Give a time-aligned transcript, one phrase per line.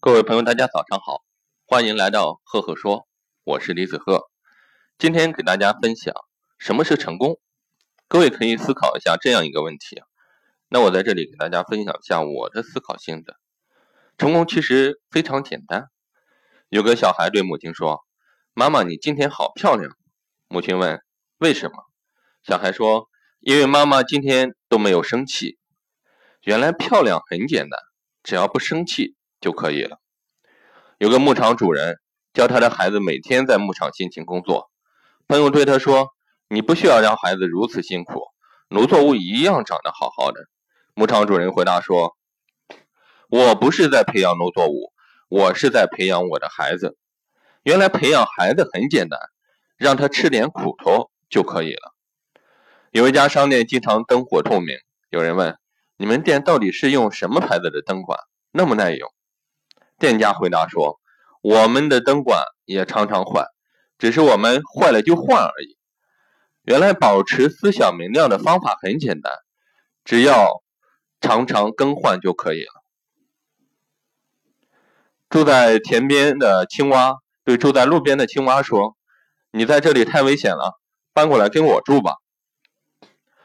[0.00, 1.24] 各位朋友，大家早上好，
[1.66, 3.08] 欢迎来到赫赫说，
[3.42, 4.30] 我是李子赫。
[4.96, 6.14] 今天给大家分享
[6.56, 7.40] 什么是成功。
[8.06, 10.00] 各位可以思考一下这样一个问题。
[10.68, 13.40] 那我在这里给大家分享一下我的思考心得。
[14.16, 15.88] 成功其实非常简单。
[16.68, 18.04] 有个小孩对母亲说
[18.54, 19.96] ：“妈妈，你今天好漂亮。”
[20.46, 21.02] 母亲问
[21.38, 21.74] ：“为什么？”
[22.46, 23.08] 小孩说
[23.42, 25.58] ：“因为妈妈今天都没有生气。”
[26.42, 27.80] 原来漂亮很简单，
[28.22, 29.16] 只要不生气。
[29.40, 29.98] 就可以了。
[30.98, 31.98] 有个牧场主人
[32.32, 34.70] 教他的孩子每天在牧场辛勤工作。
[35.26, 36.08] 朋友对他说
[36.48, 38.22] ：“你不需要让孩子如此辛苦，
[38.68, 40.40] 农作物一样长得好好的。”
[40.94, 42.16] 牧场主人回答说
[43.28, 44.92] ：“我不是在培养农作物，
[45.28, 46.96] 我是在培养我的孩子。
[47.62, 49.20] 原来培养孩子很简单，
[49.76, 51.94] 让他吃点苦头就可以了。”
[52.90, 54.78] 有一家商店经常灯火通明，
[55.10, 55.58] 有人问
[55.98, 58.18] ：“你们店到底是用什么牌子的灯管，
[58.50, 59.12] 那么耐用？”
[59.98, 61.00] 店家回答说
[61.42, 63.46] ：“我们的灯管也常常坏，
[63.98, 65.76] 只是我们坏了就换而已。
[66.62, 69.32] 原来保持思想明亮的方法很简单，
[70.04, 70.62] 只要
[71.20, 72.84] 常常更换就可以了。”
[75.28, 78.96] 住在田边的青蛙对住在路边的青蛙说
[79.50, 80.78] ：“你在这里太危险了，
[81.12, 82.14] 搬过来跟我住吧。”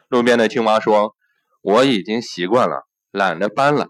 [0.07, 1.15] 路边的青蛙说
[1.61, 3.87] ：“我已经习惯了，懒得搬了。”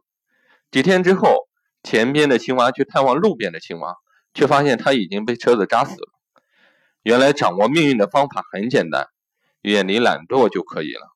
[0.71, 1.49] 几天之后。
[1.83, 3.95] 前边的青蛙去探望路边的青蛙，
[4.33, 6.07] 却发现它已经被车子扎死了。
[7.03, 9.09] 原来掌握命运的方法很简单，
[9.61, 11.09] 远离懒惰就可以了。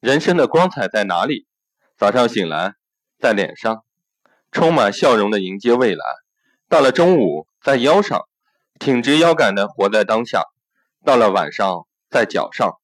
[0.00, 1.46] 人生的光彩在哪里？
[1.96, 2.74] 早上醒来，
[3.18, 3.84] 在脸上，
[4.50, 6.02] 充满笑容的迎接未来；
[6.68, 8.26] 到了中午，在腰上，
[8.80, 10.40] 挺直腰杆的活在当下；
[11.04, 12.80] 到了晚上，在脚上，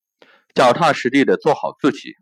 [0.54, 2.14] 脚踏实地的做好自己。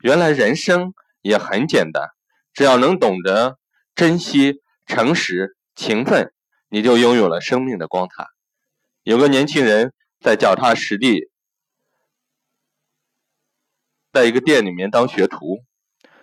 [0.00, 2.15] 原来人生也很简单。
[2.56, 3.58] 只要能懂得
[3.94, 6.32] 珍惜、诚实、勤奋，
[6.70, 8.24] 你就拥有了生命的光彩。
[9.02, 11.28] 有个年轻人在脚踏实地，
[14.10, 15.58] 在一个店里面当学徒。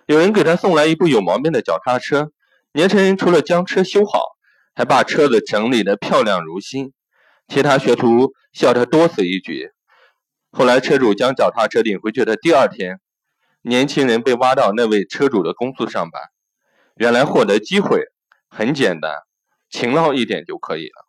[0.06, 2.32] 有人给他送来一部有毛病的脚踏车，
[2.72, 4.18] 年轻人除了将车修好，
[4.74, 6.92] 还把车子整理得漂亮如新。
[7.46, 9.70] 其他学徒笑他多此一举。
[10.50, 12.98] 后来车主将脚踏车领回去的第二天。
[13.66, 16.22] 年轻人被挖到那位车主的公司上班，
[16.96, 18.04] 原来获得机会
[18.50, 19.22] 很简单，
[19.70, 21.06] 勤劳一点就可以了。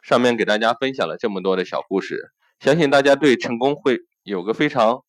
[0.00, 5.04] 上面给大家分享了这么多的小故事，相信大家对成功会有个非常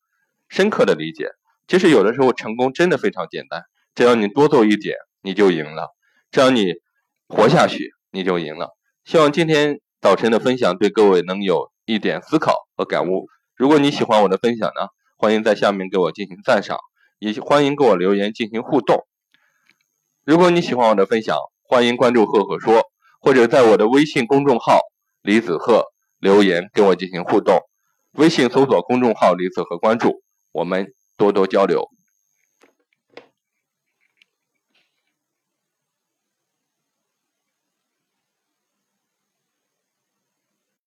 [0.50, 1.30] 深刻的理解。
[1.66, 3.62] 其实有的时候成功真的非常简单，
[3.94, 5.94] 只要你多做一点，你就赢了；
[6.30, 6.74] 只要你
[7.28, 8.76] 活下去，你就赢了。
[9.06, 13.26] 希望今天早晨的分享对各位能有一点思考和感悟。
[13.54, 14.88] 如果你喜欢我的分享呢？
[15.18, 16.78] 欢迎在下面给我进行赞赏，
[17.18, 19.06] 也欢迎给我留言进行互动。
[20.24, 22.82] 如果你喜欢我的分享，欢迎关注“赫赫说”，
[23.20, 24.78] 或者在我的微信公众号
[25.22, 25.86] “李子赫”
[26.20, 27.60] 留言跟我进行互动。
[28.12, 30.22] 微信搜索公众号“李子赫”，关注
[30.52, 31.88] 我们，多多交流。